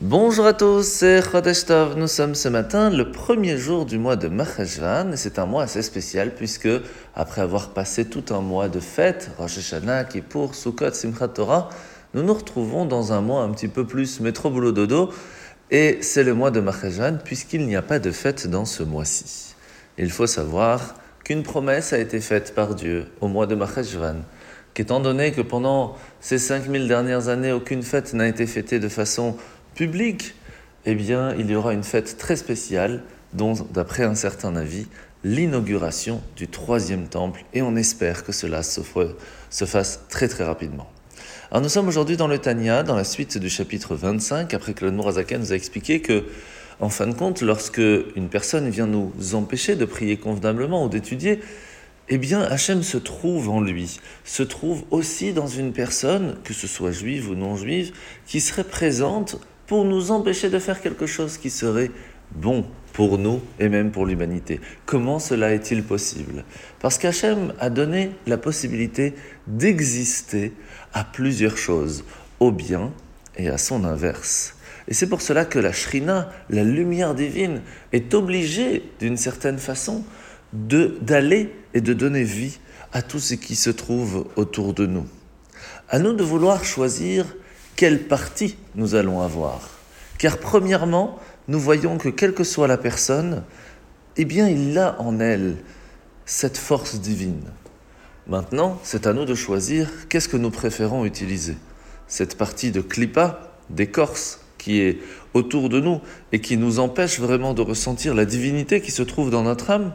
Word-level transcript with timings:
Bonjour 0.00 0.44
à 0.44 0.54
tous, 0.54 0.82
c'est 0.82 1.22
Chodesh. 1.22 1.66
Nous 1.96 2.08
sommes 2.08 2.34
ce 2.34 2.48
matin 2.48 2.90
le 2.90 3.12
premier 3.12 3.56
jour 3.56 3.86
du 3.86 3.96
mois 3.96 4.16
de 4.16 4.26
Maheshvan 4.26 5.12
et 5.12 5.16
c'est 5.16 5.38
un 5.38 5.46
mois 5.46 5.62
assez 5.62 5.82
spécial 5.82 6.34
puisque 6.34 6.68
après 7.14 7.42
avoir 7.42 7.68
passé 7.68 8.04
tout 8.04 8.34
un 8.34 8.40
mois 8.40 8.68
de 8.68 8.80
fêtes, 8.80 9.30
Rosh 9.38 9.58
Hashanah, 9.58 10.02
Kippour, 10.02 10.56
Sukkot, 10.56 10.94
Simchat 10.94 11.28
Torah, 11.28 11.68
nous 12.12 12.24
nous 12.24 12.34
retrouvons 12.34 12.86
dans 12.86 13.12
un 13.12 13.20
mois 13.20 13.42
un 13.42 13.52
petit 13.52 13.68
peu 13.68 13.86
plus 13.86 14.18
métro 14.18 14.50
boulot 14.50 14.72
dodo 14.72 15.10
et 15.70 15.98
c'est 16.00 16.24
le 16.24 16.34
mois 16.34 16.50
de 16.50 16.58
Maheshvan 16.58 17.18
puisqu'il 17.24 17.64
n'y 17.64 17.76
a 17.76 17.82
pas 17.82 18.00
de 18.00 18.10
fête 18.10 18.48
dans 18.48 18.64
ce 18.64 18.82
mois-ci. 18.82 19.54
Il 19.96 20.10
faut 20.10 20.26
savoir 20.26 20.96
qu'une 21.22 21.44
promesse 21.44 21.92
a 21.92 21.98
été 22.00 22.18
faite 22.18 22.52
par 22.56 22.74
Dieu 22.74 23.06
au 23.20 23.28
mois 23.28 23.46
de 23.46 23.54
Maheshvan 23.54 24.16
qu'étant 24.74 25.00
donné 25.00 25.32
que 25.32 25.40
pendant 25.40 25.96
ces 26.20 26.38
5000 26.38 26.88
dernières 26.88 27.28
années, 27.28 27.52
aucune 27.52 27.82
fête 27.82 28.12
n'a 28.12 28.26
été 28.26 28.46
fêtée 28.46 28.80
de 28.80 28.88
façon 28.88 29.36
public, 29.74 30.34
eh 30.86 30.94
bien, 30.94 31.34
il 31.34 31.50
y 31.50 31.54
aura 31.54 31.72
une 31.72 31.82
fête 31.82 32.16
très 32.18 32.36
spéciale, 32.36 33.02
dont, 33.32 33.54
d'après 33.72 34.04
un 34.04 34.14
certain 34.14 34.56
avis, 34.56 34.86
l'inauguration 35.24 36.22
du 36.36 36.48
troisième 36.48 37.08
temple, 37.08 37.44
et 37.52 37.62
on 37.62 37.76
espère 37.76 38.24
que 38.24 38.32
cela 38.32 38.62
se, 38.62 38.80
se 39.50 39.64
fasse 39.64 40.00
très 40.08 40.28
très 40.28 40.44
rapidement. 40.44 40.88
Alors 41.50 41.62
nous 41.62 41.68
sommes 41.68 41.88
aujourd'hui 41.88 42.16
dans 42.16 42.26
le 42.26 42.38
Tanya, 42.38 42.82
dans 42.82 42.96
la 42.96 43.04
suite 43.04 43.38
du 43.38 43.48
chapitre 43.48 43.94
25, 43.94 44.52
après 44.54 44.74
que 44.74 44.84
le 44.84 44.90
Mourazakan 44.90 45.38
nous 45.38 45.52
a 45.52 45.56
expliqué 45.56 46.00
que, 46.00 46.24
en 46.80 46.88
fin 46.88 47.06
de 47.06 47.14
compte, 47.14 47.40
lorsque 47.40 47.78
une 47.78 48.28
personne 48.28 48.68
vient 48.68 48.86
nous 48.86 49.12
empêcher 49.34 49.76
de 49.76 49.84
prier 49.84 50.16
convenablement 50.16 50.84
ou 50.84 50.88
d'étudier, 50.88 51.40
eh 52.08 52.18
bien, 52.18 52.42
Hachem 52.42 52.82
se 52.82 52.98
trouve 52.98 53.48
en 53.48 53.60
lui, 53.60 53.98
se 54.24 54.42
trouve 54.42 54.84
aussi 54.90 55.32
dans 55.32 55.46
une 55.46 55.72
personne, 55.72 56.36
que 56.44 56.52
ce 56.52 56.66
soit 56.66 56.92
juive 56.92 57.30
ou 57.30 57.34
non 57.34 57.56
juive, 57.56 57.92
qui 58.26 58.40
serait 58.40 58.64
présente 58.64 59.40
pour 59.74 59.84
nous 59.84 60.12
empêcher 60.12 60.50
de 60.50 60.60
faire 60.60 60.80
quelque 60.80 61.04
chose 61.04 61.36
qui 61.36 61.50
serait 61.50 61.90
bon 62.30 62.64
pour 62.92 63.18
nous 63.18 63.40
et 63.58 63.68
même 63.68 63.90
pour 63.90 64.06
l'humanité. 64.06 64.60
Comment 64.86 65.18
cela 65.18 65.52
est-il 65.52 65.82
possible? 65.82 66.44
Parce 66.78 66.96
qu'Hachem 66.96 67.52
a 67.58 67.70
donné 67.70 68.12
la 68.28 68.38
possibilité 68.38 69.14
d'exister 69.48 70.52
à 70.92 71.02
plusieurs 71.02 71.56
choses, 71.56 72.04
au 72.38 72.52
bien 72.52 72.92
et 73.36 73.48
à 73.48 73.58
son 73.58 73.82
inverse. 73.82 74.54
Et 74.86 74.94
c'est 74.94 75.08
pour 75.08 75.22
cela 75.22 75.44
que 75.44 75.58
la 75.58 75.72
Shrina, 75.72 76.30
la 76.50 76.62
lumière 76.62 77.16
divine, 77.16 77.60
est 77.90 78.14
obligée, 78.14 78.84
d'une 79.00 79.16
certaine 79.16 79.58
façon, 79.58 80.04
d'aller 80.52 81.52
et 81.74 81.80
de 81.80 81.94
donner 81.94 82.22
vie 82.22 82.60
à 82.92 83.02
tout 83.02 83.18
ce 83.18 83.34
qui 83.34 83.56
se 83.56 83.70
trouve 83.70 84.28
autour 84.36 84.72
de 84.72 84.86
nous. 84.86 85.08
À 85.88 85.98
nous 85.98 86.12
de 86.12 86.22
vouloir 86.22 86.64
choisir 86.64 87.26
quelle 87.76 88.04
partie 88.04 88.56
nous 88.74 88.94
allons 88.94 89.20
avoir. 89.20 89.60
Car 90.18 90.38
premièrement, 90.38 91.18
nous 91.48 91.60
voyons 91.60 91.98
que 91.98 92.08
quelle 92.08 92.34
que 92.34 92.44
soit 92.44 92.68
la 92.68 92.78
personne, 92.78 93.42
eh 94.16 94.24
bien, 94.24 94.48
il 94.48 94.78
a 94.78 95.00
en 95.00 95.20
elle 95.20 95.56
cette 96.24 96.56
force 96.56 97.00
divine. 97.00 97.42
Maintenant, 98.26 98.78
c'est 98.82 99.06
à 99.06 99.12
nous 99.12 99.24
de 99.24 99.34
choisir 99.34 99.90
qu'est-ce 100.08 100.28
que 100.28 100.36
nous 100.36 100.50
préférons 100.50 101.04
utiliser. 101.04 101.56
Cette 102.06 102.38
partie 102.38 102.70
de 102.70 102.80
clipa, 102.80 103.52
d'écorce, 103.70 104.40
qui 104.56 104.80
est 104.80 104.98
autour 105.34 105.68
de 105.68 105.80
nous 105.80 106.00
et 106.32 106.40
qui 106.40 106.56
nous 106.56 106.78
empêche 106.78 107.20
vraiment 107.20 107.52
de 107.52 107.60
ressentir 107.60 108.14
la 108.14 108.24
divinité 108.24 108.80
qui 108.80 108.90
se 108.90 109.02
trouve 109.02 109.30
dans 109.30 109.42
notre 109.42 109.70
âme, 109.70 109.92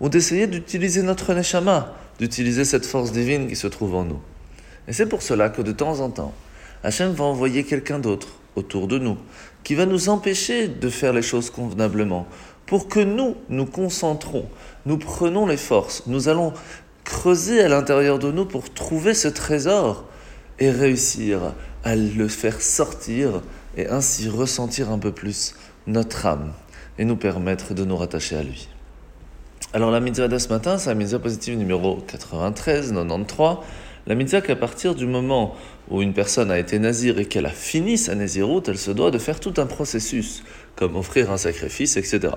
ou 0.00 0.08
d'essayer 0.08 0.46
d'utiliser 0.46 1.02
notre 1.02 1.32
neshama, 1.32 1.94
d'utiliser 2.18 2.64
cette 2.64 2.84
force 2.84 3.12
divine 3.12 3.48
qui 3.48 3.56
se 3.56 3.66
trouve 3.66 3.94
en 3.94 4.04
nous. 4.04 4.20
Et 4.88 4.92
c'est 4.92 5.06
pour 5.06 5.22
cela 5.22 5.48
que 5.48 5.62
de 5.62 5.72
temps 5.72 6.00
en 6.00 6.10
temps, 6.10 6.34
Hachem 6.82 7.12
va 7.12 7.24
envoyer 7.24 7.64
quelqu'un 7.64 7.98
d'autre 7.98 8.28
autour 8.56 8.88
de 8.88 8.98
nous, 8.98 9.16
qui 9.64 9.74
va 9.74 9.86
nous 9.86 10.08
empêcher 10.08 10.68
de 10.68 10.88
faire 10.88 11.12
les 11.12 11.22
choses 11.22 11.50
convenablement, 11.50 12.26
pour 12.66 12.88
que 12.88 13.00
nous, 13.00 13.36
nous 13.48 13.66
concentrons, 13.66 14.48
nous 14.86 14.98
prenons 14.98 15.46
les 15.46 15.56
forces, 15.56 16.04
nous 16.06 16.28
allons 16.28 16.52
creuser 17.04 17.62
à 17.62 17.68
l'intérieur 17.68 18.18
de 18.18 18.30
nous 18.30 18.44
pour 18.44 18.72
trouver 18.72 19.14
ce 19.14 19.28
trésor 19.28 20.04
et 20.58 20.70
réussir 20.70 21.54
à 21.84 21.96
le 21.96 22.28
faire 22.28 22.60
sortir 22.60 23.42
et 23.76 23.88
ainsi 23.88 24.28
ressentir 24.28 24.90
un 24.90 24.98
peu 24.98 25.12
plus 25.12 25.54
notre 25.86 26.26
âme 26.26 26.52
et 26.98 27.04
nous 27.04 27.16
permettre 27.16 27.74
de 27.74 27.84
nous 27.84 27.96
rattacher 27.96 28.36
à 28.36 28.42
lui. 28.42 28.68
Alors 29.72 29.90
la 29.90 30.00
mitzvah 30.00 30.28
de 30.28 30.38
ce 30.38 30.48
matin, 30.48 30.78
c'est 30.78 30.90
la 30.90 30.94
mitzvah 30.94 31.18
positive 31.18 31.56
numéro 31.56 31.96
93, 32.06 32.92
93, 32.92 33.58
la 34.06 34.14
mitzvah 34.14 34.40
qu'à 34.40 34.56
partir 34.56 34.94
du 34.94 35.06
moment 35.06 35.54
où 35.90 36.02
une 36.02 36.12
personne 36.12 36.50
a 36.50 36.58
été 36.58 36.78
nazir 36.78 37.18
et 37.18 37.26
qu'elle 37.26 37.46
a 37.46 37.50
fini 37.50 37.98
sa 37.98 38.14
naziroute, 38.14 38.68
elle 38.68 38.78
se 38.78 38.90
doit 38.90 39.10
de 39.10 39.18
faire 39.18 39.40
tout 39.40 39.54
un 39.58 39.66
processus, 39.66 40.42
comme 40.76 40.96
offrir 40.96 41.30
un 41.30 41.36
sacrifice, 41.36 41.96
etc. 41.96 42.34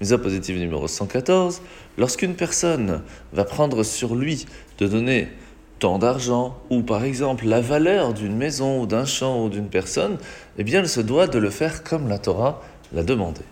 Mitzvah 0.00 0.18
positive 0.18 0.58
numéro 0.58 0.86
114, 0.88 1.62
lorsqu'une 1.96 2.34
personne 2.34 3.02
va 3.32 3.44
prendre 3.44 3.82
sur 3.82 4.14
lui 4.14 4.46
de 4.78 4.86
donner 4.86 5.28
tant 5.78 5.98
d'argent, 5.98 6.58
ou 6.70 6.82
par 6.82 7.04
exemple 7.04 7.46
la 7.46 7.60
valeur 7.60 8.12
d'une 8.12 8.36
maison 8.36 8.82
ou 8.82 8.86
d'un 8.86 9.04
champ 9.04 9.44
ou 9.44 9.48
d'une 9.48 9.68
personne, 9.68 10.18
eh 10.58 10.64
bien 10.64 10.80
elle 10.80 10.88
se 10.88 11.00
doit 11.00 11.26
de 11.26 11.38
le 11.38 11.50
faire 11.50 11.84
comme 11.84 12.08
la 12.08 12.18
Torah 12.18 12.62
l'a 12.92 13.02
demandé. 13.02 13.42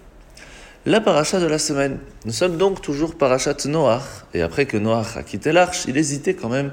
La 0.86 1.00
paracha 1.00 1.40
de 1.40 1.46
la 1.46 1.58
semaine. 1.58 1.98
Nous 2.26 2.32
sommes 2.32 2.58
donc 2.58 2.80
toujours 2.80 3.16
parachat 3.16 3.56
Noach, 3.66 4.02
et 4.34 4.42
après 4.42 4.66
que 4.66 4.76
Noach 4.76 5.16
a 5.16 5.24
quitté 5.24 5.50
l'arche, 5.50 5.84
il 5.88 5.96
hésitait 5.96 6.34
quand 6.34 6.48
même 6.48 6.70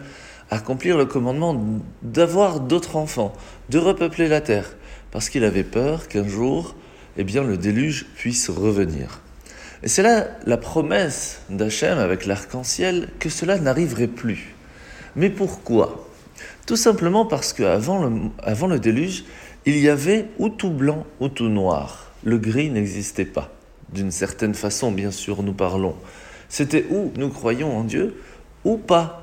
accomplir 0.49 0.97
le 0.97 1.05
commandement 1.05 1.59
d'avoir 2.01 2.59
d'autres 2.59 2.95
enfants, 2.95 3.33
de 3.69 3.77
repeupler 3.77 4.27
la 4.27 4.41
terre, 4.41 4.75
parce 5.11 5.29
qu'il 5.29 5.43
avait 5.43 5.63
peur 5.63 6.07
qu'un 6.07 6.27
jour, 6.27 6.75
eh 7.17 7.23
bien, 7.23 7.43
le 7.43 7.57
déluge 7.57 8.05
puisse 8.15 8.49
revenir. 8.49 9.21
Et 9.83 9.87
c'est 9.87 10.03
là 10.03 10.27
la 10.45 10.57
promesse 10.57 11.41
d'Hachem 11.49 11.97
avec 11.97 12.25
l'arc-en-ciel 12.25 13.09
que 13.19 13.29
cela 13.29 13.59
n'arriverait 13.59 14.07
plus. 14.07 14.55
Mais 15.15 15.29
pourquoi? 15.29 16.07
Tout 16.65 16.77
simplement 16.77 17.25
parce 17.25 17.51
qu'avant 17.51 18.03
le, 18.03 18.11
avant 18.41 18.67
le 18.67 18.79
déluge, 18.79 19.25
il 19.65 19.77
y 19.77 19.89
avait 19.89 20.27
ou 20.39 20.49
tout 20.49 20.71
blanc 20.71 21.05
ou 21.19 21.27
tout 21.27 21.49
noir. 21.49 22.11
Le 22.23 22.37
gris 22.37 22.69
n'existait 22.69 23.25
pas. 23.25 23.51
D'une 23.91 24.11
certaine 24.11 24.53
façon, 24.53 24.91
bien 24.91 25.11
sûr, 25.11 25.43
nous 25.43 25.53
parlons. 25.53 25.95
C'était 26.49 26.85
où 26.89 27.11
nous 27.17 27.29
croyons 27.29 27.77
en 27.77 27.83
Dieu 27.83 28.15
ou 28.63 28.77
pas 28.77 29.22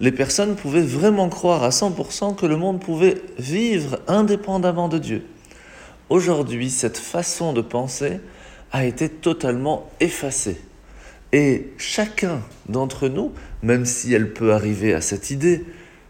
les 0.00 0.12
personnes 0.12 0.56
pouvaient 0.56 0.82
vraiment 0.82 1.28
croire 1.28 1.64
à 1.64 1.70
100% 1.70 2.36
que 2.36 2.46
le 2.46 2.56
monde 2.56 2.80
pouvait 2.80 3.22
vivre 3.38 3.98
indépendamment 4.08 4.88
de 4.88 4.98
Dieu. 4.98 5.24
Aujourd'hui, 6.08 6.70
cette 6.70 6.98
façon 6.98 7.52
de 7.52 7.62
penser 7.62 8.20
a 8.72 8.84
été 8.84 9.08
totalement 9.08 9.90
effacée. 10.00 10.60
Et 11.32 11.72
chacun 11.78 12.40
d'entre 12.68 13.08
nous, 13.08 13.32
même 13.62 13.84
si 13.84 14.12
elle 14.12 14.32
peut 14.32 14.52
arriver 14.52 14.94
à 14.94 15.00
cette 15.00 15.30
idée, 15.30 15.64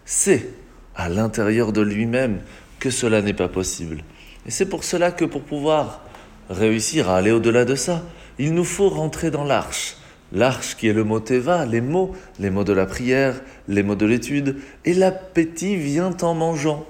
sait 0.04 0.48
à 0.94 1.08
l'intérieur 1.08 1.72
de 1.72 1.80
lui-même 1.80 2.40
que 2.78 2.90
cela 2.90 3.22
n'est 3.22 3.34
pas 3.34 3.48
possible. 3.48 4.02
Et 4.46 4.50
c'est 4.50 4.66
pour 4.66 4.84
cela 4.84 5.10
que 5.10 5.24
pour 5.24 5.42
pouvoir 5.42 6.02
réussir 6.50 7.08
à 7.08 7.16
aller 7.16 7.30
au-delà 7.30 7.64
de 7.64 7.74
ça, 7.74 8.02
il 8.38 8.54
nous 8.54 8.64
faut 8.64 8.88
rentrer 8.88 9.30
dans 9.30 9.44
l'arche, 9.44 9.96
L'arche 10.32 10.76
qui 10.76 10.88
est 10.88 10.92
le 10.92 11.04
mot 11.04 11.20
Teva, 11.20 11.66
les 11.66 11.80
mots, 11.80 12.14
les 12.38 12.50
mots 12.50 12.64
de 12.64 12.72
la 12.72 12.86
prière, 12.86 13.40
les 13.68 13.82
mots 13.82 13.94
de 13.94 14.06
l'étude, 14.06 14.56
et 14.84 14.94
l'appétit 14.94 15.76
vient 15.76 16.16
en 16.22 16.34
mangeant. 16.34 16.84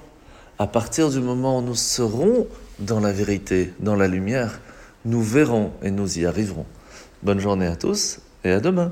À 0.59 0.67
partir 0.67 1.09
du 1.09 1.19
moment 1.19 1.59
où 1.59 1.61
nous 1.61 1.75
serons 1.75 2.47
dans 2.79 2.99
la 2.99 3.11
vérité, 3.11 3.73
dans 3.79 3.95
la 3.95 4.07
lumière, 4.07 4.59
nous 5.05 5.21
verrons 5.21 5.71
et 5.83 5.91
nous 5.91 6.19
y 6.19 6.25
arriverons. 6.25 6.65
Bonne 7.23 7.39
journée 7.39 7.67
à 7.67 7.75
tous 7.75 8.19
et 8.43 8.51
à 8.51 8.59
demain. 8.59 8.91